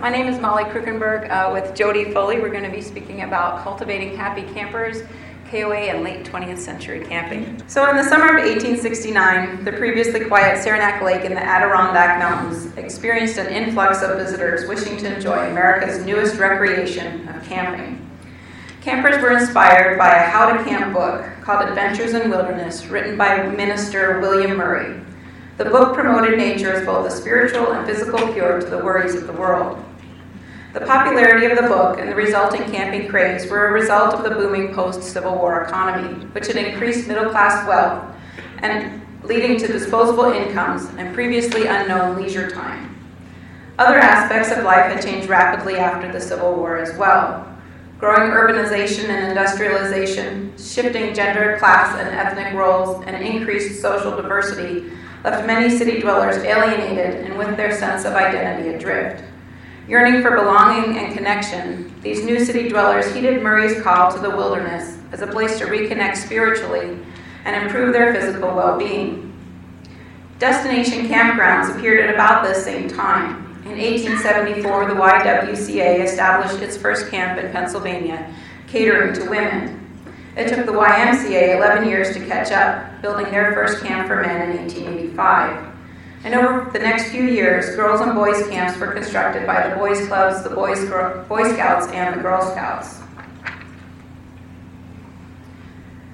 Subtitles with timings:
[0.00, 2.40] My name is Molly Krukenberg uh, with Jody Foley.
[2.40, 5.02] We're going to be speaking about cultivating happy campers,
[5.50, 7.62] KOA, and late 20th century camping.
[7.68, 12.76] So, in the summer of 1869, the previously quiet Saranac Lake in the Adirondack Mountains
[12.76, 18.00] experienced an influx of visitors wishing to enjoy America's newest recreation of camping.
[18.80, 23.46] Campers were inspired by a how to camp book called Adventures in Wilderness, written by
[23.48, 25.03] minister William Murray.
[25.56, 29.28] The book promoted nature as both a spiritual and physical cure to the worries of
[29.28, 29.78] the world.
[30.72, 34.30] The popularity of the book and the resulting camping craze were a result of the
[34.30, 38.04] booming post Civil War economy, which had increased middle class wealth
[38.58, 42.90] and leading to disposable incomes and previously unknown leisure time.
[43.78, 47.48] Other aspects of life had changed rapidly after the Civil War as well.
[48.00, 54.90] Growing urbanization and industrialization, shifting gender, class, and ethnic roles, and increased social diversity
[55.24, 59.24] left many city dwellers alienated and with their sense of identity adrift.
[59.88, 64.98] Yearning for belonging and connection, these new city dwellers heeded Murray's call to the wilderness
[65.12, 66.98] as a place to reconnect spiritually
[67.44, 69.32] and improve their physical well being.
[70.38, 73.44] Destination campgrounds appeared at about this same time.
[73.64, 78.34] In 1874, the YWCA established its first camp in Pennsylvania,
[78.66, 79.83] catering to women.
[80.36, 84.50] It took the YMCA 11 years to catch up, building their first camp for men
[84.50, 85.72] in 1885.
[86.24, 90.06] And over the next few years, girls and boys camps were constructed by the Boys
[90.08, 90.84] Clubs, the Boys,
[91.28, 93.00] Boy Scouts, and the Girl Scouts.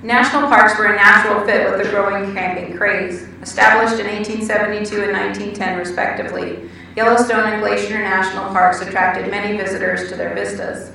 [0.02, 3.22] National parks were a natural fit with the growing camping craze.
[3.40, 10.16] Established in 1872 and 1910, respectively, Yellowstone and Glacier National Parks attracted many visitors to
[10.16, 10.92] their vistas.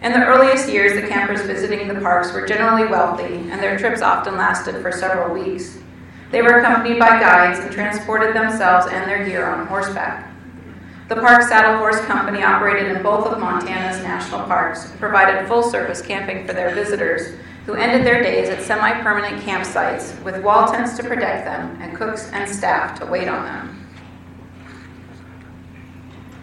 [0.00, 4.00] In the earliest years, the campers visiting the parks were generally wealthy, and their trips
[4.00, 5.78] often lasted for several weeks.
[6.30, 10.32] They were accompanied by guides and transported themselves and their gear on horseback.
[11.08, 16.00] The Park Saddle Horse Company operated in both of Montana's national parks provided full service
[16.00, 17.34] camping for their visitors
[17.66, 21.96] who ended their days at semi permanent campsites with wall tents to protect them and
[21.96, 23.87] cooks and staff to wait on them.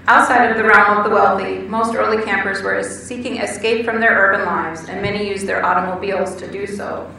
[0.08, 4.12] Outside of the realm of the wealthy, most early campers were seeking escape from their
[4.12, 7.12] urban lives, and many used their automobiles to do so.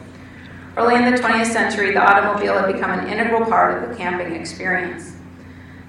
[0.77, 4.33] Early in the 20th century, the automobile had become an integral part of the camping
[4.33, 5.17] experience.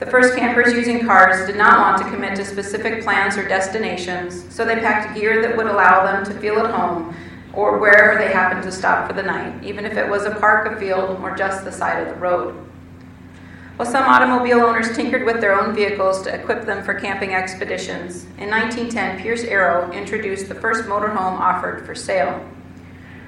[0.01, 4.53] The first campers using cars did not want to commit to specific plans or destinations,
[4.53, 7.15] so they packed gear that would allow them to feel at home
[7.53, 10.67] or wherever they happened to stop for the night, even if it was a park,
[10.73, 12.68] a field, or just the side of the road.
[13.79, 18.25] While some automobile owners tinkered with their own vehicles to equip them for camping expeditions,
[18.37, 22.45] in 1910 Pierce Arrow introduced the first motorhome offered for sale.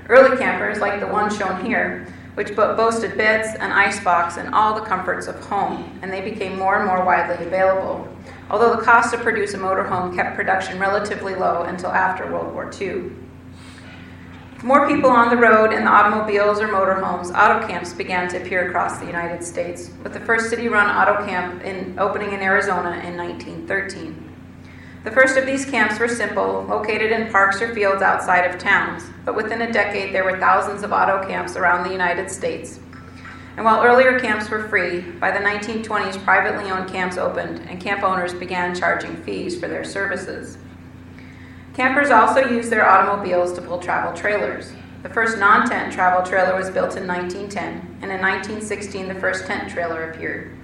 [0.09, 4.85] Early campers, like the one shown here, which boasted beds, an icebox, and all the
[4.85, 8.09] comforts of home, and they became more and more widely available.
[8.51, 12.69] Although the cost to produce a motorhome kept production relatively low until after World War
[12.81, 13.13] II
[14.63, 18.69] more people on the road in the automobiles or motorhomes, auto camps began to appear
[18.69, 22.91] across the United States, with the first city run auto camp in, opening in Arizona
[23.07, 24.27] in 1913.
[25.03, 29.05] The first of these camps were simple, located in parks or fields outside of towns,
[29.25, 32.81] but within a decade there were thousands of auto camps around the United States.
[33.57, 38.03] And while earlier camps were free, by the 1920s privately owned camps opened and camp
[38.03, 40.59] owners began charging fees for their services.
[41.75, 44.73] Campers also use their automobiles to pull travel trailers.
[45.03, 49.47] The first non tent travel trailer was built in 1910, and in 1916 the first
[49.47, 50.57] tent trailer appeared.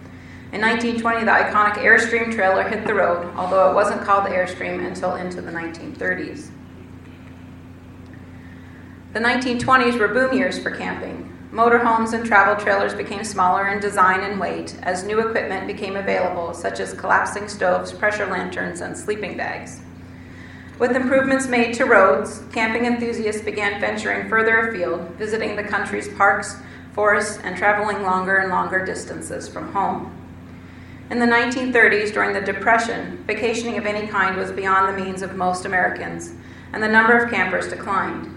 [0.52, 4.86] In 1920, the iconic Airstream trailer hit the road, although it wasn't called the Airstream
[4.86, 6.50] until into the 1930s.
[9.12, 11.32] The 1920s were boom years for camping.
[11.50, 16.52] Motorhomes and travel trailers became smaller in design and weight as new equipment became available,
[16.52, 19.80] such as collapsing stoves, pressure lanterns, and sleeping bags.
[20.78, 26.56] With improvements made to roads, camping enthusiasts began venturing further afield, visiting the country's parks,
[26.92, 30.14] forests, and traveling longer and longer distances from home.
[31.08, 35.34] In the 1930s, during the Depression, vacationing of any kind was beyond the means of
[35.34, 36.34] most Americans,
[36.74, 38.30] and the number of campers declined.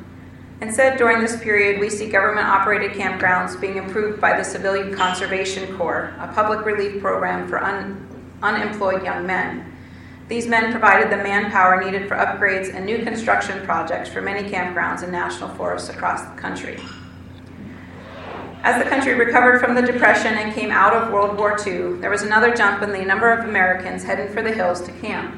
[0.62, 5.75] Instead, during this period, we see government operated campgrounds being improved by the Civilian Conservation
[5.77, 8.07] Corps, a public relief program for un-
[8.42, 9.69] unemployed young men.
[10.29, 15.01] These men provided the manpower needed for upgrades and new construction projects for many campgrounds
[15.01, 16.79] and national forests across the country.
[18.61, 22.11] As the country recovered from the Depression and came out of World War II, there
[22.11, 25.35] was another jump in the number of Americans heading for the hills to camp.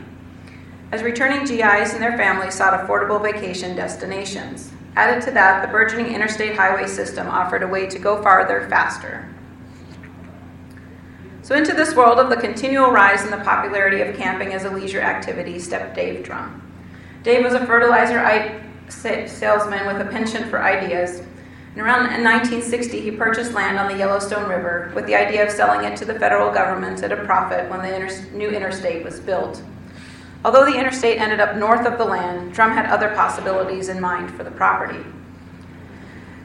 [0.92, 4.74] As returning GIs and their families sought affordable vacation destinations.
[4.98, 9.34] Added to that, the burgeoning interstate highway system offered a way to go farther faster.
[11.44, 14.70] So, into this world of the continual rise in the popularity of camping as a
[14.70, 16.62] leisure activity stepped Dave Drum.
[17.24, 18.20] Dave was a fertilizer
[18.90, 21.22] salesman with a penchant for ideas.
[21.74, 25.86] And around 1960, he purchased land on the Yellowstone River with the idea of selling
[25.86, 29.64] it to the federal government at a profit when the inter- new interstate was built.
[30.44, 34.32] Although the interstate ended up north of the land, Drum had other possibilities in mind
[34.32, 35.04] for the property.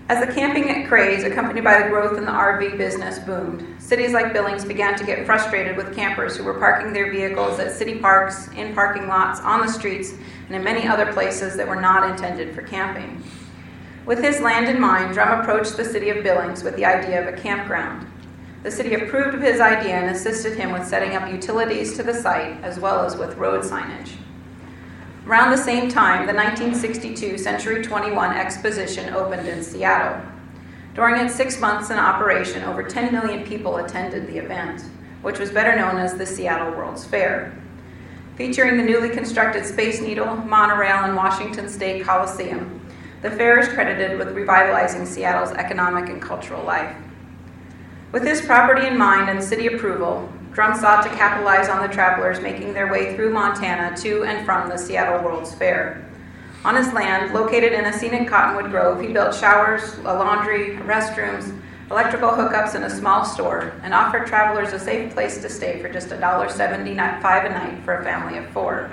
[0.08, 4.32] As the camping craze, accompanied by the growth in the RV business, boomed, cities like
[4.32, 8.46] Billings began to get frustrated with campers who were parking their vehicles at city parks,
[8.52, 10.12] in parking lots, on the streets,
[10.46, 13.20] and in many other places that were not intended for camping.
[14.04, 17.34] With his land in mind, Drum approached the city of Billings with the idea of
[17.34, 18.06] a campground.
[18.62, 22.14] The city approved of his idea and assisted him with setting up utilities to the
[22.14, 24.12] site as well as with road signage.
[25.26, 30.24] Around the same time, the 1962 Century 21 Exposition opened in Seattle.
[30.94, 34.84] During its six months in operation, over 10 million people attended the event,
[35.22, 37.60] which was better known as the Seattle World's Fair.
[38.36, 42.80] Featuring the newly constructed Space Needle, monorail, and Washington State Coliseum,
[43.22, 46.96] the fair is credited with revitalizing Seattle's economic and cultural life.
[48.12, 52.40] With this property in mind and city approval, Drum sought to capitalize on the travelers
[52.40, 56.02] making their way through Montana to and from the Seattle World's Fair.
[56.64, 61.54] On his land, located in a scenic cottonwood grove, he built showers, a laundry, restrooms,
[61.90, 65.90] electrical hookups, and a small store, and offered travelers a safe place to stay for
[65.90, 68.90] just $1.75 a night for a family of four.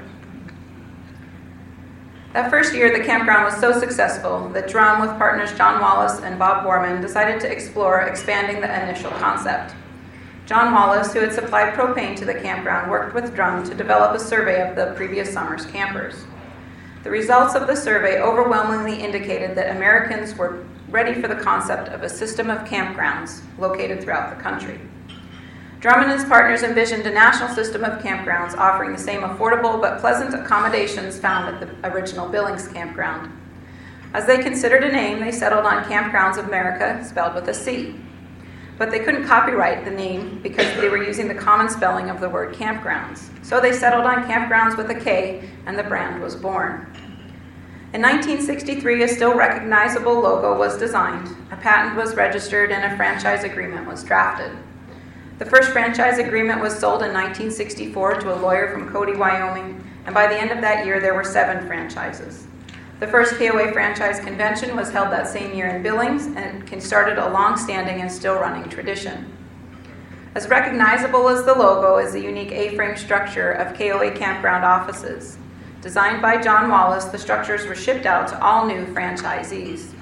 [2.33, 6.38] That first year, the campground was so successful that Drum, with partners John Wallace and
[6.38, 9.75] Bob Borman, decided to explore expanding the initial concept.
[10.53, 14.19] John Wallace, who had supplied propane to the campground, worked with Drum to develop a
[14.19, 16.25] survey of the previous summer's campers.
[17.01, 22.03] The results of the survey overwhelmingly indicated that Americans were ready for the concept of
[22.03, 24.79] a system of campgrounds located throughout the country.
[25.79, 30.01] Drum and his partners envisioned a national system of campgrounds offering the same affordable but
[30.01, 33.31] pleasant accommodations found at the original Billings campground.
[34.13, 37.95] As they considered a name, they settled on Campgrounds of America, spelled with a C
[38.77, 42.29] but they couldn't copyright the name because they were using the common spelling of the
[42.29, 43.29] word campgrounds.
[43.45, 46.87] So they settled on campgrounds with a K, and the brand was born.
[47.93, 53.43] In 1963, a still recognizable logo was designed, a patent was registered, and a franchise
[53.43, 54.51] agreement was drafted.
[55.37, 60.15] The first franchise agreement was sold in 1964 to a lawyer from Cody, Wyoming, and
[60.15, 62.47] by the end of that year, there were seven franchises.
[63.03, 67.29] The first KOA franchise convention was held that same year in Billings and started a
[67.31, 69.35] long standing and still running tradition.
[70.35, 75.38] As recognizable as the logo is the unique A frame structure of KOA campground offices.
[75.81, 79.94] Designed by John Wallace, the structures were shipped out to all new franchisees.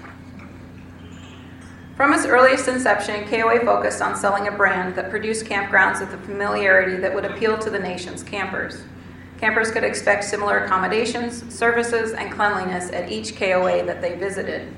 [1.98, 6.20] From its earliest inception, KOA focused on selling a brand that produced campgrounds with a
[6.20, 8.84] familiarity that would appeal to the nation's campers.
[9.42, 14.72] Campers could expect similar accommodations, services, and cleanliness at each KOA that they visited.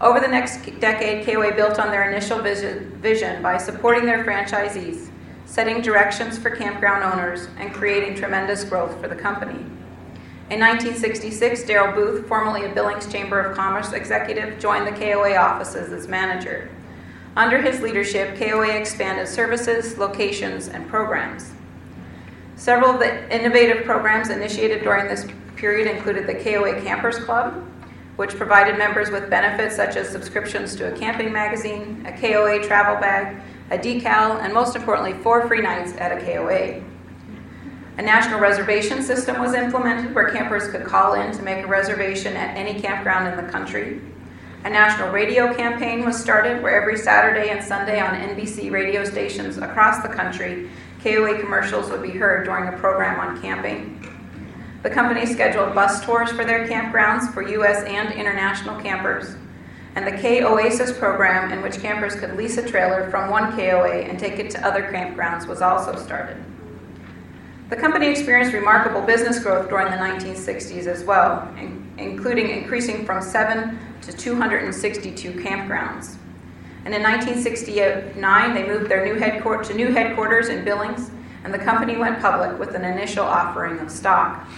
[0.00, 5.10] Over the next decade, KOA built on their initial vision by supporting their franchisees,
[5.44, 9.60] setting directions for campground owners, and creating tremendous growth for the company.
[10.48, 15.92] In 1966, Daryl Booth, formerly a Billings Chamber of Commerce executive, joined the KOA offices
[15.92, 16.70] as manager.
[17.36, 21.52] Under his leadership, KOA expanded services, locations, and programs.
[22.56, 25.26] Several of the innovative programs initiated during this
[25.56, 27.62] period included the KOA Campers Club,
[28.16, 32.98] which provided members with benefits such as subscriptions to a camping magazine, a KOA travel
[32.98, 36.82] bag, a decal, and most importantly, four free nights at a KOA.
[37.98, 42.36] A national reservation system was implemented where campers could call in to make a reservation
[42.36, 44.00] at any campground in the country.
[44.64, 49.58] A national radio campaign was started where every Saturday and Sunday on NBC radio stations
[49.58, 50.68] across the country,
[51.02, 54.02] KOA commercials would be heard during a program on camping.
[54.82, 57.82] The company scheduled bus tours for their campgrounds for U.S.
[57.84, 59.36] and international campers.
[59.94, 64.02] And the K Oasis program, in which campers could lease a trailer from one KOA
[64.02, 66.36] and take it to other campgrounds, was also started.
[67.68, 71.52] The company experienced remarkable business growth during the 1960s as well,
[71.98, 76.16] including increasing from 7 to 262 campgrounds.
[76.86, 81.10] And in 1969, they moved their new headquarters to new headquarters in Billings,
[81.42, 84.48] and the company went public with an initial offering of stock.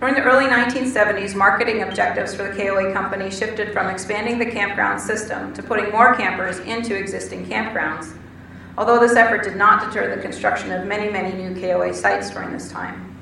[0.00, 4.98] During the early 1970s, marketing objectives for the KOA company shifted from expanding the campground
[4.98, 8.16] system to putting more campers into existing campgrounds,
[8.78, 12.50] although this effort did not deter the construction of many, many new KOA sites during
[12.50, 13.14] this time.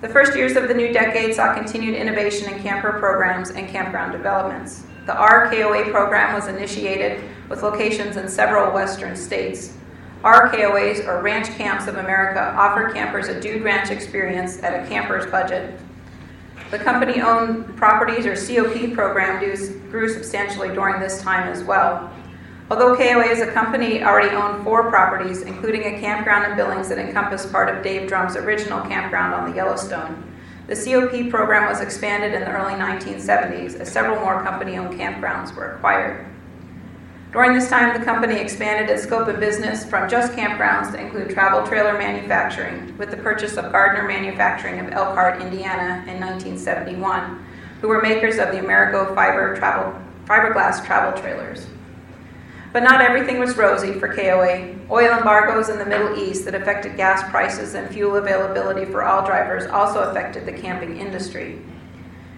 [0.00, 4.12] The first years of the new decade saw continued innovation in camper programs and campground
[4.12, 4.84] developments.
[5.04, 9.76] The RKOA program was initiated with locations in several western states.
[10.22, 15.28] RKOAs, or Ranch Camps of America, offer campers a dude ranch experience at a camper's
[15.28, 15.76] budget.
[16.70, 19.40] The company owned properties or COP program
[19.90, 22.08] grew substantially during this time as well.
[22.70, 26.98] Although KOA as a company already owned four properties, including a campground in Billings that
[26.98, 30.31] encompassed part of Dave Drum's original campground on the Yellowstone,
[30.68, 35.54] the COP program was expanded in the early 1970s as several more company owned campgrounds
[35.54, 36.26] were acquired.
[37.32, 41.30] During this time, the company expanded its scope of business from just campgrounds to include
[41.30, 47.44] travel trailer manufacturing, with the purchase of Gardner Manufacturing of Elkhart, Indiana in 1971,
[47.80, 51.66] who were makers of the Amerigo fiber travel, fiberglass travel trailers.
[52.72, 54.74] But not everything was rosy for KOA.
[54.90, 59.26] Oil embargoes in the Middle East that affected gas prices and fuel availability for all
[59.26, 61.60] drivers also affected the camping industry.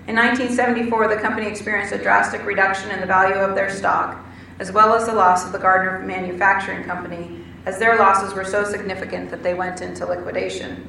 [0.09, 4.25] In 1974, the company experienced a drastic reduction in the value of their stock,
[4.59, 8.65] as well as the loss of the Gardner Manufacturing Company, as their losses were so
[8.65, 10.89] significant that they went into liquidation.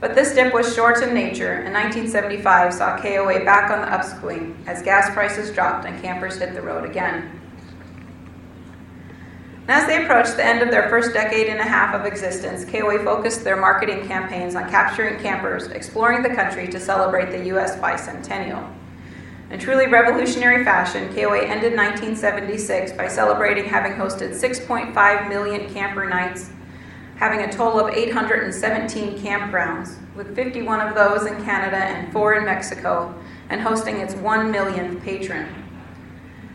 [0.00, 4.56] But this dip was short in nature, and 1975 saw KOA back on the upswing
[4.68, 7.37] as gas prices dropped and campers hit the road again.
[9.70, 13.04] As they approached the end of their first decade and a half of existence, KOA
[13.04, 17.76] focused their marketing campaigns on capturing campers exploring the country to celebrate the U.S.
[17.76, 18.66] bicentennial.
[19.50, 26.50] In truly revolutionary fashion, KOA ended 1976 by celebrating having hosted 6.5 million camper nights,
[27.16, 32.46] having a total of 817 campgrounds, with 51 of those in Canada and four in
[32.46, 33.14] Mexico,
[33.50, 35.67] and hosting its 1 millionth patron.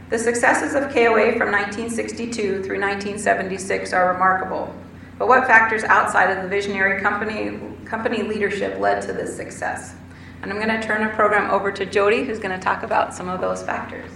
[0.09, 4.73] The successes of KOA from 1962 through 1976 are remarkable,
[5.17, 9.95] but what factors outside of the visionary company, company leadership led to this success?
[10.41, 13.15] And I'm going to turn the program over to Jody, who's going to talk about
[13.15, 14.11] some of those factors.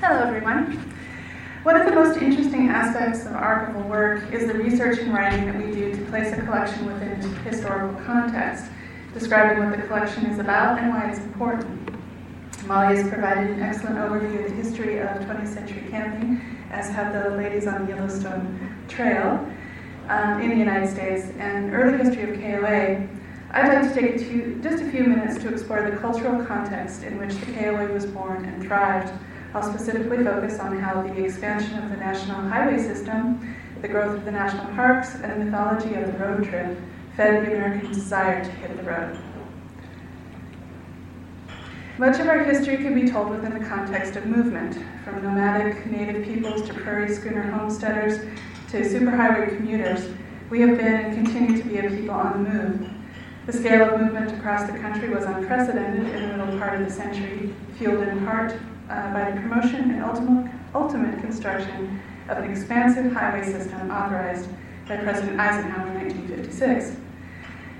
[0.00, 0.94] Hello, everyone.
[1.64, 5.56] One of the most interesting aspects of archival work is the research and writing that
[5.56, 8.66] we do to place a collection within historical context,
[9.12, 11.85] describing what the collection is about and why it's important.
[12.66, 16.40] Molly has provided an excellent overview of the history of 20th century camping,
[16.72, 19.48] as have the ladies on the Yellowstone Trail
[20.08, 23.06] um, in the United States, and early history of KOA,
[23.52, 27.18] I'd like to take few, just a few minutes to explore the cultural context in
[27.18, 29.12] which the KOA was born and thrived.
[29.54, 34.24] I'll specifically focus on how the expansion of the national highway system, the growth of
[34.24, 36.76] the national parks, and the mythology of the road trip
[37.16, 39.16] fed the American desire to hit the road.
[41.98, 46.22] Much of our history can be told within the context of movement, from nomadic native
[46.26, 48.18] peoples to prairie schooner homesteaders
[48.68, 50.06] to superhighway commuters.
[50.50, 52.90] We have been and continue to be a people on the move.
[53.46, 56.92] The scale of movement across the country was unprecedented in the middle part of the
[56.92, 58.52] century, fueled in part
[58.90, 61.98] uh, by the promotion and ultimate, ultimate construction
[62.28, 64.50] of an expansive highway system authorized
[64.86, 67.05] by President Eisenhower in 1956.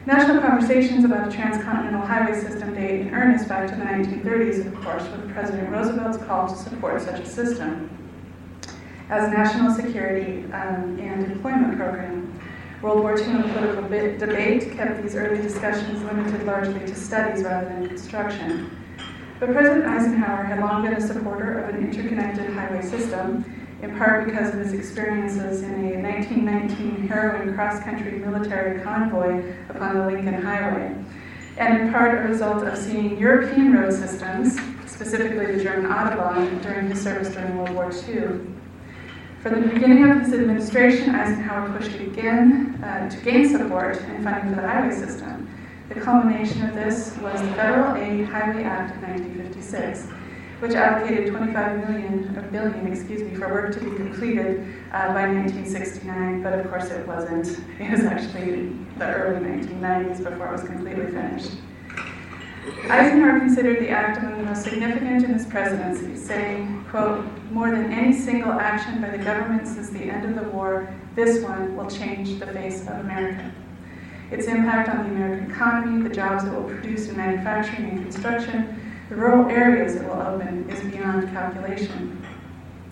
[0.07, 4.81] National conversations about a transcontinental highway system date in earnest back to the 1930s, of
[4.81, 7.91] course, with President Roosevelt's call to support such a system
[9.11, 12.33] as a national security um, and employment program.
[12.83, 17.69] World War II and political debate kept these early discussions limited largely to studies rather
[17.69, 18.71] than construction.
[19.41, 23.45] But President Eisenhower had long been a supporter of an interconnected highway system,
[23.83, 29.99] in part because of his experiences in a 1919 harrowing cross country military convoy upon
[29.99, 30.95] the Lincoln Highway,
[31.59, 36.89] and in part a result of seeing European road systems, specifically the German Autobahn, during
[36.89, 38.41] his service during World War II.
[39.43, 44.55] From the beginning of his administration, Eisenhower pushed again uh, to gain support and funding
[44.55, 45.49] for the highway system.
[45.89, 50.09] The culmination of this was the Federal Aid Highway Act of 1956,
[50.61, 54.61] which allocated 25 million, or billion, excuse me, for work to be completed
[54.93, 57.61] uh, by 1969, but of course it wasn't.
[57.79, 61.53] It was actually the early 1990s before it was completely finished.
[62.89, 67.93] Eisenhower considered the act among the most significant in his presidency, saying, quote, more than
[67.93, 71.89] any single action by the government since the end of the war, this one will
[71.89, 73.53] change the face of America.
[74.31, 78.86] Its impact on the American economy, the jobs it will produce in manufacturing and construction,
[79.09, 82.25] the rural areas it will open is beyond calculation.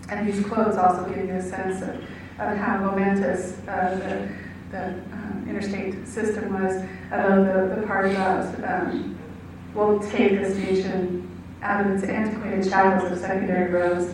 [0.09, 1.95] And these quotes also give you a sense of,
[2.39, 8.63] of how momentous uh, the, the um, interstate system was, about the, the part about
[8.63, 9.17] um,
[9.73, 11.29] will take this nation
[11.61, 14.13] out of its antiquated shackles of secondary roads,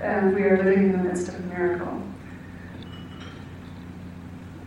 [0.00, 2.02] and we are living in the midst of a miracle.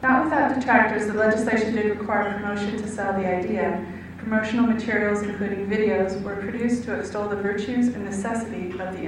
[0.02, 3.86] Not without detractors, the legislation did require promotion to sell the idea.
[4.26, 9.04] Promotional materials, including videos, were produced to extol the virtues and necessity of the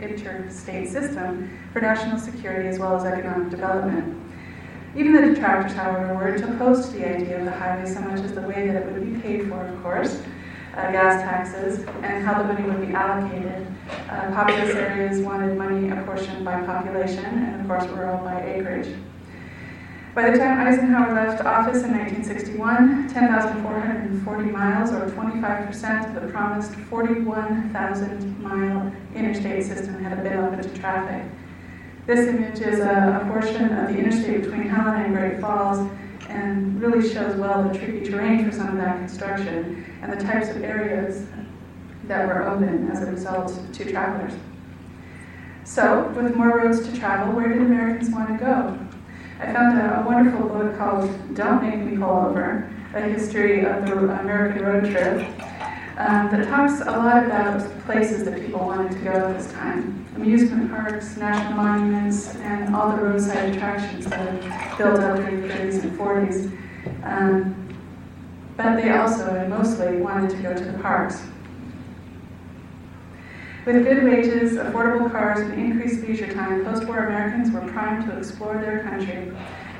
[0.00, 4.16] interstate system for national security as well as economic development.
[4.94, 8.32] Even the detractors, however, weren't opposed to the idea of the highway so much as
[8.32, 10.22] the way that it would be paid for, of course,
[10.76, 13.66] uh, gas taxes, and how the money would be allocated.
[14.08, 18.94] Uh, populous areas wanted money apportioned by population, and of course, rural by acreage.
[20.14, 26.72] By the time Eisenhower left office in 1961, 10,440 miles, or 25% of the promised
[26.72, 31.28] 41,000 mile interstate system, had been open to traffic.
[32.06, 35.90] This image is a, a, portion of the interstate between Helena and Great Falls
[36.28, 40.48] and really shows well the tricky terrain for some of that construction and the types
[40.48, 41.26] of areas
[42.04, 44.34] that were open as a result to travelers.
[45.64, 48.78] So, with more roads to travel, where did Americans want to go?
[49.44, 53.84] I found a, a wonderful book called Don't Make Me Pull Over, a history of
[53.84, 55.18] the American road trip
[55.98, 60.06] um, that talks a lot about places that people wanted to go at this time.
[60.16, 65.82] Amusement parks, national monuments, and all the roadside attractions that built up during the 30s
[65.82, 67.04] and 40s.
[67.04, 67.76] Um,
[68.56, 71.20] but they also, and mostly, wanted to go to the parks.
[73.64, 78.58] With good wages, affordable cars, and increased leisure time, post-war Americans were primed to explore
[78.58, 79.32] their country.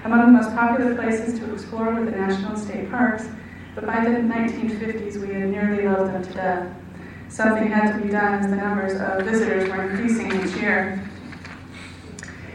[0.05, 3.29] Among the most popular places to explore were the national and state parks,
[3.75, 6.75] but by the 1950s, we had nearly loved them to death.
[7.29, 11.07] Something had to be done as the numbers of visitors were increasing each year.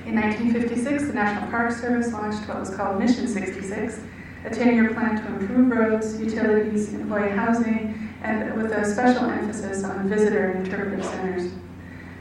[0.08, 4.00] In 1956, the National Park Service launched what was called Mission 66,
[4.46, 7.89] a 10 year plan to improve roads, utilities, and employee housing,
[8.22, 11.52] and with a special emphasis on visitor and interpretive centers.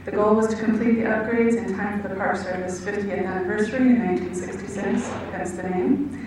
[0.05, 3.89] The goal was to complete the upgrades in time for the Park Service 50th anniversary
[3.89, 6.25] in 1966, hence the name.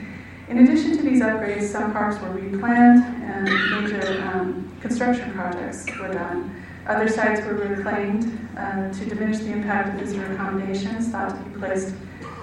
[0.49, 3.45] In addition to these upgrades, some parks were replanned and
[3.83, 6.63] major um, construction projects were done.
[6.87, 11.59] Other sites were reclaimed uh, to diminish the impact of visitor accommodations thought to be
[11.59, 11.95] placed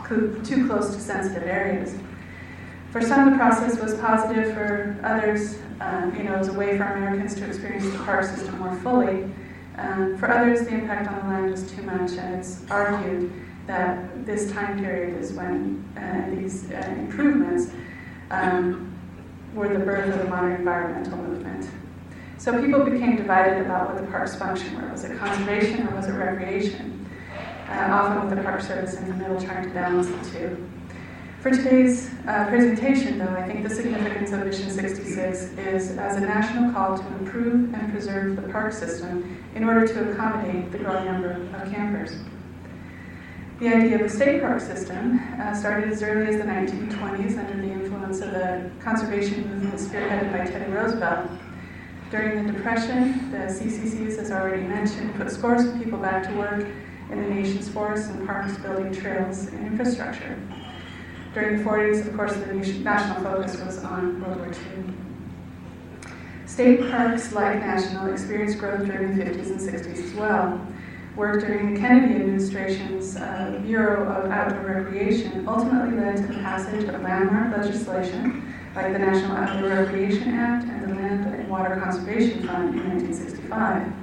[0.08, 1.94] too close to sensitive areas.
[2.92, 4.54] For some, the process was positive.
[4.54, 8.26] For others, um, you know, it was a way for Americans to experience the park
[8.26, 9.30] system more fully.
[9.78, 13.32] Um, for others, the impact on the land was too much, and it's argued
[13.68, 17.72] that this time period is when uh, these uh, improvements
[18.32, 18.92] um,
[19.54, 21.70] were the birth of the modern environmental movement.
[22.40, 24.90] So people became divided about what the park's function were.
[24.90, 27.08] Was it conservation or was it recreation?
[27.68, 30.70] Uh, often with the Park Service in the middle trying to balance the two.
[31.42, 36.20] For today's uh, presentation, though, I think the significance of Mission 66 is as a
[36.20, 41.06] national call to improve and preserve the park system in order to accommodate the growing
[41.06, 42.12] number of campers.
[43.62, 47.66] The idea of a state park system uh, started as early as the 1920s under
[47.66, 51.32] the influence of the conservation movement spearheaded by Teddy Roosevelt.
[52.12, 56.68] During the Depression, the CCCs, as already mentioned, put scores of people back to work
[57.10, 60.38] in the nation's forests and parks, building trails and infrastructure.
[61.34, 64.94] During the 40s, of course, the national focus was on World War II.
[66.48, 70.60] State parks, like national, experienced growth during the 50s and 60s as well.
[71.16, 76.86] Work during the Kennedy administration's uh, Bureau of Outdoor Recreation ultimately led to the passage
[76.86, 82.48] of landmark legislation like the National Outdoor Recreation Act and the Land and Water Conservation
[82.48, 83.99] Fund in 1965.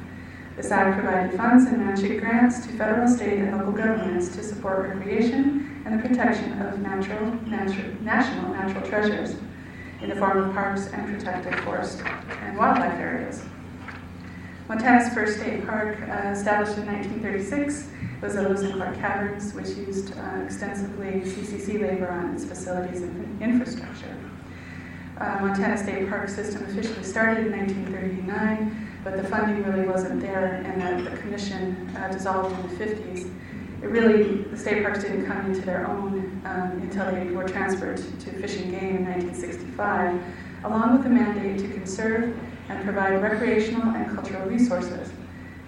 [0.57, 4.89] This act provided funds and matching grants to federal, state, and local governments to support
[4.89, 9.37] recreation and the protection of natural, natural, national natural treasures
[10.01, 12.03] in the form of parks and protected forest
[12.41, 13.45] and wildlife areas.
[14.67, 17.89] Montana's first state park, uh, established in 1936,
[18.23, 23.03] was the Lewis and Clark Caverns, which used uh, extensively CCC labor on its facilities
[23.03, 24.17] and infrastructure.
[25.19, 30.65] Uh, Montana State Park System officially started in 1939, but the funding really wasn't there,
[30.65, 33.31] and the commission uh, dissolved in the 50s
[33.83, 37.99] it really, the state parks didn't come into their own um, until they were transferred
[37.99, 40.21] to Fish and Game in 1965,
[40.65, 42.37] along with the mandate to conserve
[42.69, 45.13] and provide recreational and cultural resources.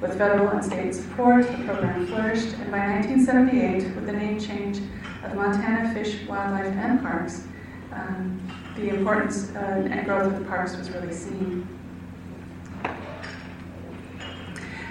[0.00, 4.78] With federal and state support, the program flourished, and by 1978, with the name change
[5.22, 7.46] of the Montana Fish, Wildlife, and Parks,
[7.92, 8.40] um,
[8.74, 11.68] the importance uh, and growth of the parks was really seen.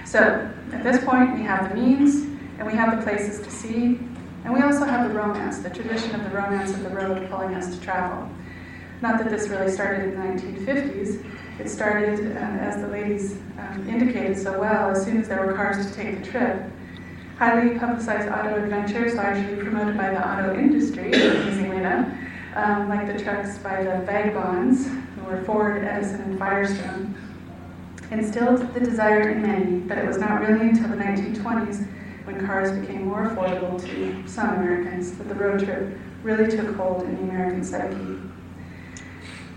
[0.08, 2.14] So, at this point, we have the means,
[2.56, 4.00] and we have the places to see,
[4.42, 7.54] and we also have the romance, the tradition of the romance of the road pulling
[7.54, 8.26] us to travel.
[9.02, 13.86] Not that this really started in the 1950s, it started, uh, as the ladies um,
[13.86, 16.62] indicated so well, as soon as there were cars to take the trip.
[17.36, 22.10] Highly publicized auto adventures, largely promoted by the auto industry, amazingly enough,
[22.54, 27.14] um, like the trucks by the Vagabonds, who were Ford, Edison, and Firestone,
[28.10, 31.86] instilled the desire in many, but it was not really until the 1920s
[32.24, 37.02] when cars became more affordable to some Americans, that the road trip really took hold
[37.02, 38.18] in the American psyche.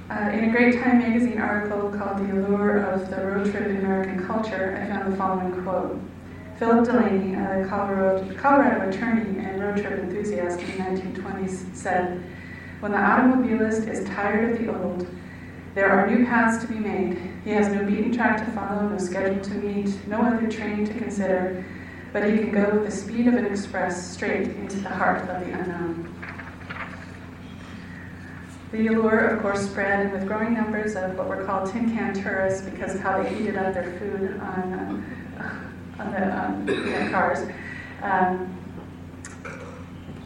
[0.10, 3.78] Uh, in a Great Time magazine article called The Allure of the Road Trip in
[3.78, 6.02] American Culture, I found the following quote.
[6.60, 12.22] Philip Delaney, a Colorado, Colorado attorney and road trip enthusiast in the 1920s, said,
[12.82, 15.08] When the automobilist is tired of the old,
[15.74, 17.18] there are new paths to be made.
[17.44, 20.94] He has no beaten track to follow, no schedule to meet, no other train to
[20.94, 21.64] consider,
[22.12, 25.46] but he can go with the speed of an express straight into the heart of
[25.46, 26.14] the unknown.
[28.72, 32.62] The allure, of course, spread with growing numbers of what were called tin can tourists
[32.62, 35.04] because of how they heated up their food on,
[35.38, 37.50] uh, on the um, cars.
[38.02, 38.51] Um,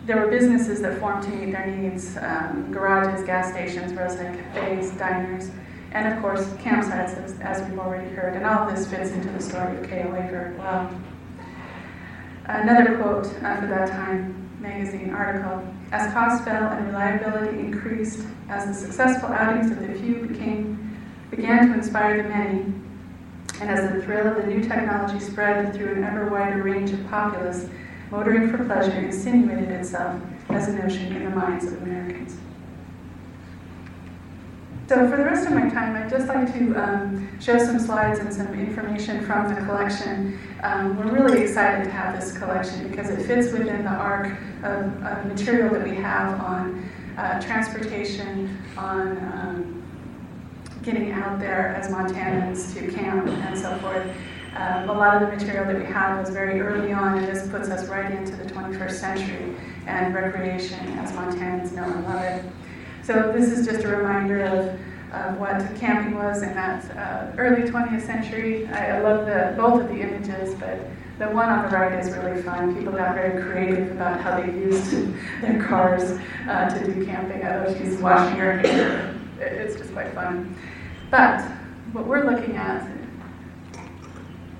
[0.06, 4.92] there were businesses that formed to meet their needs um, garages, gas stations, roadside cafes,
[4.92, 5.50] diners,
[5.94, 8.36] and of course, campsites, as, as, we've already heard.
[8.36, 10.92] And all of this fits into the story of KOA very well.
[12.46, 18.66] Another quote uh, for that time magazine article as cost fell and reliability increased, as
[18.66, 20.98] the successful outings of the few became,
[21.32, 22.74] began to inspire the many,
[23.62, 27.08] and as the thrill of the new technology spread through an ever wider range of
[27.08, 27.68] populace,
[28.12, 32.38] motoring for pleasure insinuated itself as a notion in the minds of Americans.
[34.88, 38.20] So for the rest of my time, I'd just like to um, show some slides
[38.20, 40.38] and some information from the collection.
[40.62, 45.04] Um, we're really excited to have this collection because it fits within the arc of,
[45.04, 46.88] of material that we have on
[47.18, 49.84] uh, transportation, on um,
[50.84, 54.06] getting out there as Montanans to camp and so forth.
[54.56, 57.46] Um, a lot of the material that we had was very early on, and this
[57.50, 59.54] puts us right into the 21st century
[59.86, 62.46] and recreation as Montanans know and love it.
[63.04, 64.80] So this is just a reminder of,
[65.14, 68.66] of what camping was in that uh, early 20th century.
[68.68, 70.80] I, I love the, both of the images, but
[71.20, 72.76] the one on the right is really fun.
[72.78, 74.92] People got very creative about how they used
[75.42, 77.44] their cars uh, to do camping.
[77.44, 79.16] I love she's washing her hair.
[79.38, 80.56] It's just quite fun.
[81.12, 81.42] But
[81.92, 82.95] what we're looking at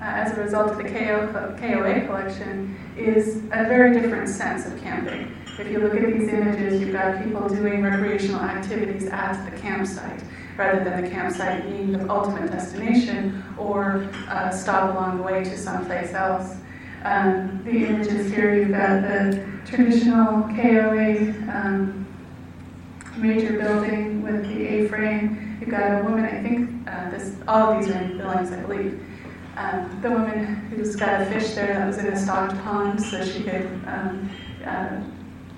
[0.00, 5.34] as a result of the KO, KOA collection is a very different sense of camping.
[5.58, 10.22] If you look at these images, you've got people doing recreational activities at the campsite
[10.58, 15.56] rather than the campsite being the ultimate destination or a stop along the way to
[15.56, 16.56] someplace else.
[17.04, 22.06] Um, the images here, you've got the traditional KOA um,
[23.16, 25.58] major building with the A-frame.
[25.60, 28.60] You've got a woman, I think, uh, this, all of these are in Billings, I
[28.60, 29.00] believe.
[29.56, 33.24] Um, the woman who's got a fish there that was in a stocked pond so
[33.24, 34.30] she could um,
[34.66, 35.00] uh,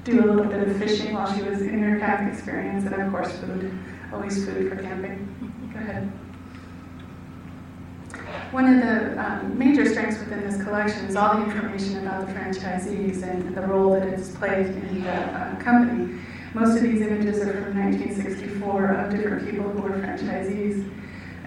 [0.04, 3.10] do a little bit of fishing while she was in her camp experience, and of
[3.10, 3.76] course, food.
[4.12, 5.28] Always food for camping.
[5.74, 6.10] Go ahead.
[8.52, 12.32] One of the um, major strengths within this collection is all the information about the
[12.32, 16.18] franchisees and the role that it's played in the uh, company.
[16.54, 20.88] Most of these images are from 1964 of different people who were franchisees.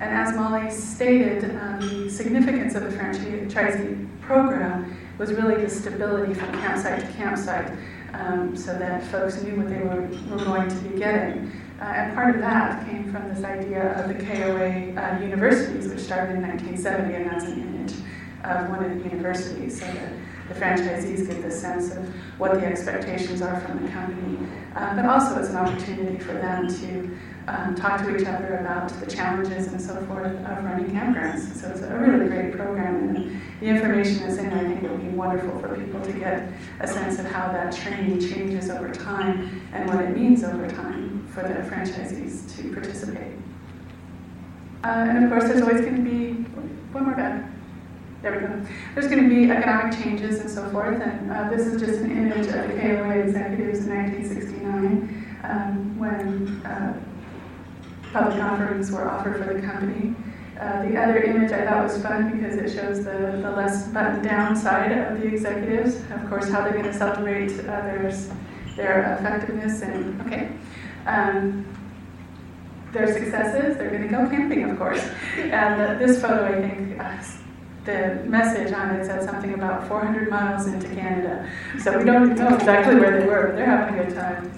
[0.01, 6.33] And as Molly stated, um, the significance of the franchisee program was really the stability
[6.33, 7.71] from campsite to campsite
[8.13, 10.01] um, so that folks knew what they were,
[10.35, 11.51] were going to be getting.
[11.79, 15.99] Uh, and part of that came from this idea of the KOA uh, universities, which
[15.99, 17.93] started in 1970, and that's an image
[18.43, 20.13] of one of the universities, so that
[20.53, 24.37] the franchisees get the sense of what the expectations are from the company.
[24.75, 28.89] Uh, but also, it's an opportunity for them to um, talk to each other about
[28.99, 31.55] the challenges and so forth of running campgrounds.
[31.55, 34.97] So it's a really great program, and the information that's in there I think it'll
[34.97, 39.61] be wonderful for people to get a sense of how that training changes over time
[39.73, 43.33] and what it means over time for the franchisees to participate.
[44.83, 46.33] Uh, and of course, there's always going to be
[46.91, 47.50] one more bed.
[48.21, 48.65] There we go.
[48.93, 52.11] There's going to be economic changes and so forth, and uh, this is just an
[52.11, 56.93] image of the KOA executives in 1969 um, when uh,
[58.13, 60.13] public offerings were offered for the company.
[60.59, 64.23] Uh, the other image I thought was fun because it shows the, the less buttoned
[64.23, 66.01] down side of the executives.
[66.11, 68.11] Of course, how they're going to celebrate their,
[68.75, 70.51] their effectiveness and, okay.
[71.07, 71.65] Um,
[72.93, 75.03] their successes, they're going to go camping, of course.
[75.37, 77.17] And this photo, I think, uh,
[77.85, 81.49] the message on it said something about 400 miles into Canada.
[81.79, 84.51] So we don't know exactly where they were, but they're having a good time.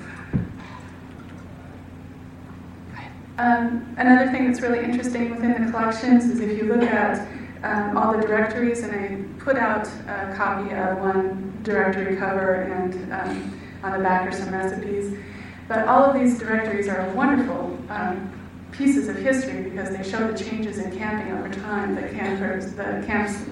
[3.38, 7.28] Um, another thing that's really interesting within the collections is if you look at
[7.64, 13.12] um, all the directories, and I put out a copy of one directory cover and
[13.14, 15.18] um, on the back are some recipes.
[15.68, 18.33] But all of these directories are wonderful um,
[18.74, 21.96] pieces of history because they show the changes in camping over time.
[21.96, 23.44] The campers, the camps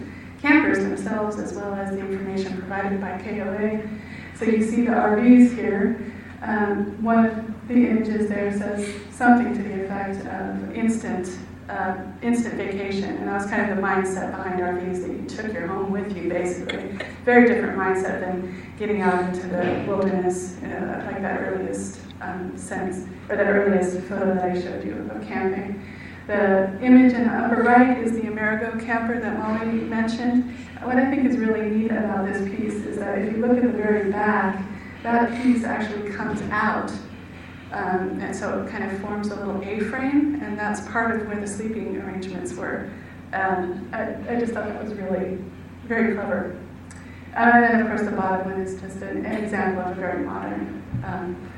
[0.41, 3.87] campers themselves as well as the information provided by KOA.
[4.35, 6.13] So you see the RVs here.
[6.41, 11.37] Um, one of the images there says something to the effect of instant,
[11.69, 15.53] uh, instant vacation, and that was kind of the mindset behind RVs that you took
[15.53, 16.97] your home with you, basically.
[17.23, 23.07] Very different mindset than getting out into the wilderness, uh, like that earliest um, sense,
[23.29, 25.83] or that earliest photo that I showed you of camping.
[26.27, 30.55] The image in the upper right is the Amerigo camper that Molly mentioned.
[30.83, 33.63] What I think is really neat about this piece is that if you look at
[33.63, 34.63] the very back,
[35.03, 36.91] that piece actually comes out.
[37.71, 41.39] Um, and so it kind of forms a little A-frame, and that's part of where
[41.39, 42.89] the sleeping arrangements were.
[43.33, 45.37] Um, I, I, just thought that was really
[45.85, 46.57] very clever.
[47.33, 50.25] and then, of course, the bottom one is just an, an example of a very
[50.25, 51.51] modern, um,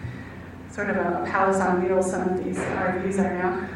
[0.73, 3.69] sort of a palace on wheels some of these RVs are now.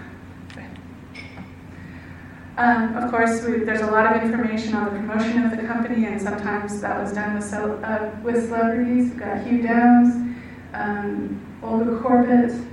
[2.57, 6.07] Um, of course, we, there's a lot of information on the promotion of the company,
[6.07, 9.11] and sometimes that was done with, uh, with celebrities.
[9.11, 10.15] We've got Hugh Downs,
[10.73, 12.65] um, Olga Korbut.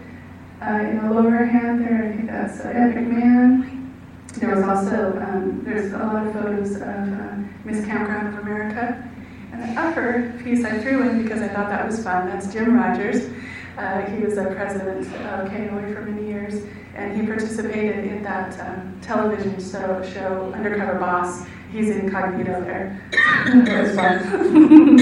[0.63, 3.91] Uh, in the lower hand there, I think that's Ed McMahon.
[4.37, 9.07] There was also, um, there's a lot of photos of uh, Miss Campground of America.
[9.53, 12.75] And the upper piece I threw in because I thought that was fun, that's Jim
[12.75, 13.29] Rogers.
[13.77, 18.59] Uh, he was a president of KOA for many years and he participated in that
[18.61, 21.45] um, television show, show Undercover Boss.
[21.73, 23.03] He's incognito there.
[23.13, 24.97] it was fun.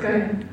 [0.00, 0.48] Go ahead.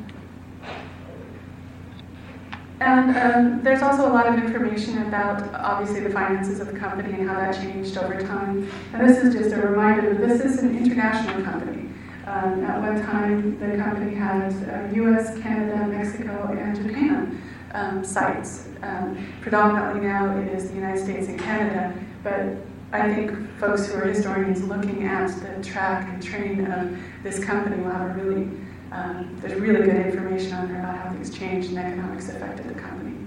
[2.81, 7.13] And um, there's also a lot of information about, obviously, the finances of the company
[7.13, 8.69] and how that changed over time.
[8.91, 11.87] And this is just a reminder that this is an international company.
[12.25, 17.41] Um, at one time, the company had uh, US, Canada, Mexico, and Japan
[17.73, 18.69] um, sites.
[18.81, 22.55] Um, predominantly now it is the United States and Canada, but
[22.93, 27.81] I think folks who are historians looking at the track and train of this company
[27.81, 28.49] will have a really,
[28.91, 32.79] um, there's really good information on there about how things changed and economics affected the
[32.79, 33.17] company.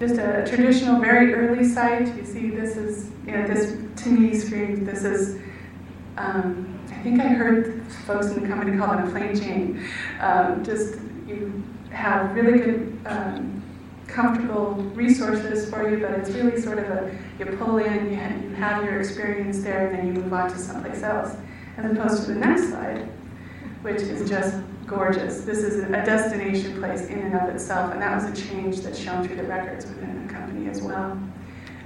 [0.00, 2.16] Just a traditional, very early site.
[2.16, 5.40] You see, this is, you know, this to me screams, this is,
[6.16, 9.84] um, think I heard folks in the company call it a plain Jane.
[10.20, 13.62] Um, just, you have really good, um,
[14.06, 18.42] comfortable resources for you, but it's really sort of a, you pull in, you have,
[18.42, 21.36] you have your experience there, and then you move on to someplace else.
[21.76, 23.08] As opposed to the next slide,
[23.80, 25.40] which is just gorgeous.
[25.40, 28.98] This is a destination place in and of itself, and that was a change that's
[28.98, 31.18] shown through the records within the company as well.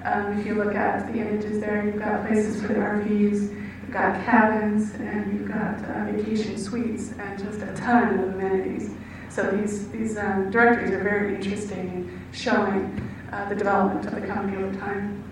[0.04, 3.94] Um, if you look at the images there, you've got places for the RVs, you've
[3.94, 8.90] got cabins, and you've got uh, vacation suites, and just a ton of amenities.
[9.28, 14.26] So these, these um, directories are very interesting in showing uh, the development of the
[14.26, 15.22] company over time.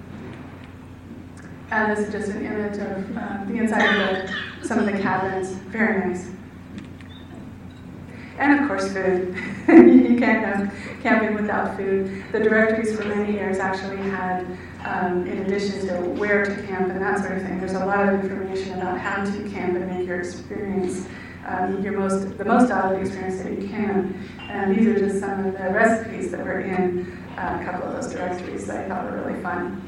[1.71, 5.01] And this is just an image of uh, the inside of the, some of the
[5.01, 5.51] cabins.
[5.71, 6.31] Very nice.
[8.39, 9.35] And of course, food.
[9.69, 12.25] you can't have camping without food.
[12.31, 14.47] The directories for many years actually had,
[14.85, 18.09] um, in addition to where to camp and that sort of thing, there's a lot
[18.09, 21.07] of information about how to camp and make your experience
[21.47, 24.19] um, your most, the most out of the experience that you can.
[24.49, 27.95] And these are just some of the recipes that were in uh, a couple of
[27.95, 29.83] those directories that I thought were really fun.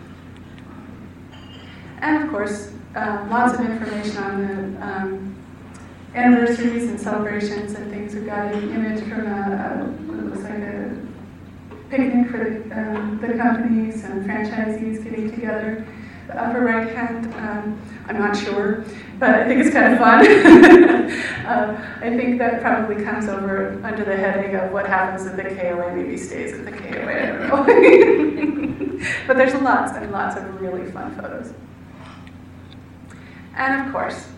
[2.00, 5.44] And of course, uh, lots of information on the um,
[6.14, 8.14] anniversaries and celebrations and things.
[8.14, 10.36] We've got an image from a, a
[11.90, 15.86] picnic for the, um, the companies and franchisees getting together.
[16.26, 18.84] The upper right hand, um, I'm not sure,
[19.20, 20.26] but I think it's kind of fun.
[21.46, 25.44] um, I think that probably comes over under the heading of what happens if the
[25.44, 27.64] KOA maybe stays at the know.
[29.26, 31.52] but there's lots and lots of really fun photos.
[33.54, 34.28] And of course,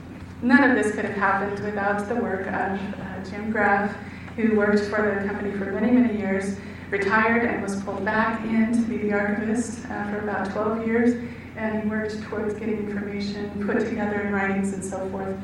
[0.43, 3.95] none of this could have happened without the work of uh, Jim Graff,
[4.37, 6.57] who worked for the company for many, many years,
[6.91, 11.29] retired and was pulled back in to be the archivist uh, for about 12 years
[11.57, 15.37] and he worked towards getting information put together in writings and so forth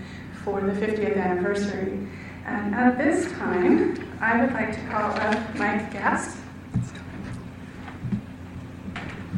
[0.44, 1.98] for the 50th anniversary.
[2.46, 6.36] And at this time, I would like to call up Mike Gast.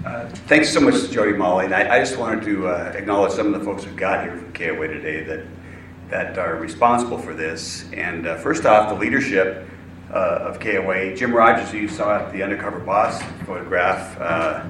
[0.04, 1.64] Uh, thanks so much, Jody Molly.
[1.64, 4.36] And I, I just wanted to uh, acknowledge some of the folks who got here
[4.36, 5.46] from KOA today that,
[6.10, 7.90] that are responsible for this.
[7.92, 9.68] And uh, first off, the leadership
[10.10, 11.14] uh, of KOA.
[11.14, 14.64] Jim Rogers, who you saw at the Undercover Boss photograph, uh,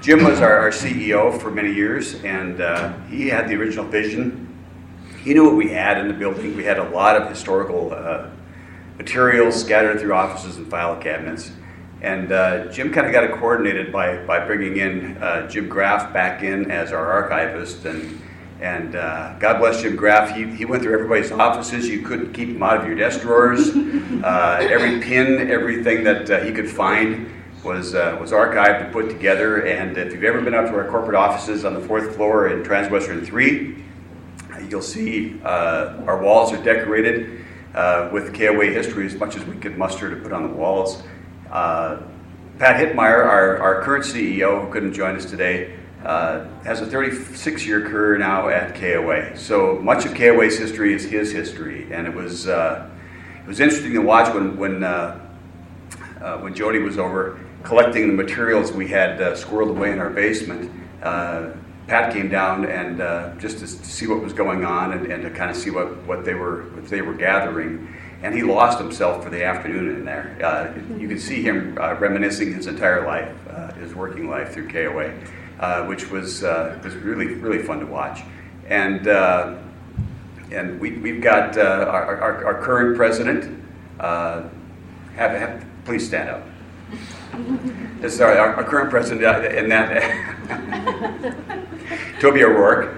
[0.00, 4.42] Jim was our, our, CEO for many years, and uh, he had the original vision.
[5.24, 6.56] He knew what we had in the building.
[6.56, 8.30] We had a lot of historical uh,
[8.98, 11.50] materials scattered through offices and file cabinets.
[12.02, 16.12] And uh, Jim kind of got it coordinated by, by bringing in uh, Jim Graff
[16.12, 17.84] back in as our archivist.
[17.84, 18.20] And,
[18.60, 20.34] And uh, God bless Jim Graff.
[20.34, 21.88] He, he went through everybody's offices.
[21.88, 23.72] You couldn't keep him out of your desk drawers.
[24.16, 27.30] Uh, every pin, everything that uh, he could find
[27.62, 29.66] was, uh, was archived and put together.
[29.66, 32.62] And if you've ever been up to our corporate offices on the fourth floor in
[32.62, 33.84] Transwestern 3,
[34.68, 39.56] you'll see uh, our walls are decorated uh, with KOA history as much as we
[39.56, 41.02] could muster to put on the walls.
[41.50, 41.98] Uh,
[42.58, 47.66] Pat Hittmeier, our, our current CEO, who couldn't join us today, uh, has a 36
[47.66, 49.36] year career now at KOA.
[49.36, 51.92] So much of KOA's history is his history.
[51.92, 52.88] And it was, uh,
[53.42, 55.20] it was interesting to watch when, when, uh,
[56.20, 60.10] uh when Jody was over collecting the materials we had uh, squirreled away in our
[60.10, 60.70] basement.
[61.02, 61.50] Uh,
[61.88, 65.50] Pat came down and just to, see what was going on and, and to kind
[65.50, 69.30] of see what, what, they were, what they were gathering and he lost himself for
[69.30, 70.36] the afternoon in there.
[70.42, 74.68] Uh, you could see him uh, reminiscing his entire life, uh, his working life through
[74.68, 75.14] KOA, uh,
[75.86, 78.20] which was uh, was really really fun to watch.
[78.68, 79.56] And uh,
[80.52, 83.64] and we, we've got our, our, our, current president.
[83.98, 84.50] have,
[85.16, 86.42] have, please stand up.
[88.08, 90.04] Sorry, our, our, current president, and that
[92.20, 92.94] Toby O'Rourke.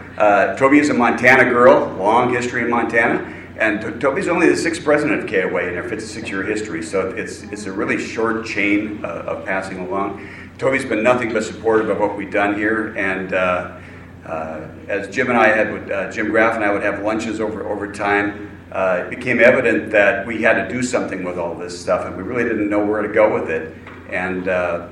[0.58, 3.34] Toby is a Montana girl, long history in Montana.
[3.58, 7.42] And Toby's only the sixth president of KOA in their 56 year history, so it's,
[7.44, 10.28] it's a really short chain uh, of passing along.
[10.58, 13.78] Toby's been nothing but supportive of what we've done here, and uh,
[14.26, 17.68] uh, as Jim and I had, uh, Jim Graff and I would have lunches over,
[17.68, 21.80] over time, uh, it became evident that we had to do something with all this
[21.80, 23.72] stuff, and we really didn't know where to go with it.
[24.10, 24.88] And, uh,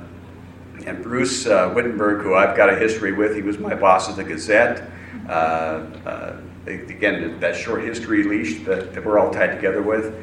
[0.85, 4.23] and Bruce Wittenberg, who I've got a history with, he was my boss at the
[4.23, 4.89] Gazette
[6.65, 10.13] again, that short history leash that, that we're all tied together with.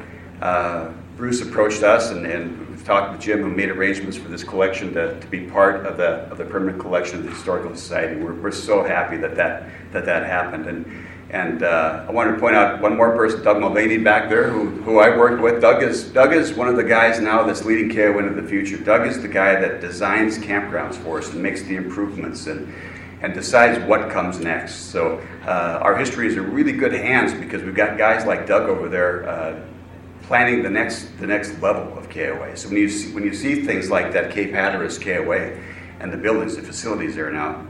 [1.15, 4.93] Bruce approached us and, and we've talked with Jim who made arrangements for this collection
[4.93, 8.19] to, to be part of the, of the permanent collection of the Historical Society.
[8.19, 10.67] We're, we're so happy that that, that, that happened.
[10.67, 14.49] And, and uh, I wanted to point out one more person, Doug Mulvaney back there,
[14.49, 15.61] who, who I worked with.
[15.61, 18.77] Doug is, Doug is one of the guys now that's leading KO into the future.
[18.77, 22.47] Doug is the guy that designs campgrounds for us and makes the improvements.
[22.47, 22.73] And,
[23.21, 24.91] and decides what comes next.
[24.91, 28.69] So uh, our history is in really good hands because we've got guys like Doug
[28.69, 29.61] over there uh,
[30.25, 32.57] planning the next the next level of KOA.
[32.57, 35.57] So when you see, when you see things like that Cape Hatteras KOA
[35.99, 37.65] and the buildings, the facilities there now,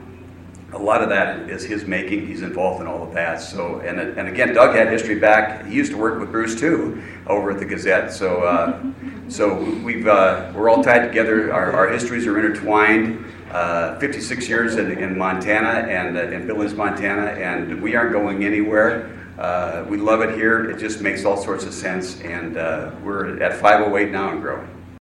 [0.72, 2.26] a lot of that is his making.
[2.26, 3.40] He's involved in all of that.
[3.40, 5.66] So and and again, Doug had history back.
[5.66, 8.12] He used to work with Bruce too over at the Gazette.
[8.12, 8.82] So uh,
[9.28, 11.52] so we've uh, we're all tied together.
[11.52, 13.24] Our, our histories are intertwined.
[13.50, 18.44] Uh, 56 years in, in Montana and uh, in Billings, Montana, and we aren't going
[18.44, 19.25] anywhere.
[19.38, 20.70] Uh, we love it here.
[20.70, 24.75] It just makes all sorts of sense, and uh, we're at 508 now and growing.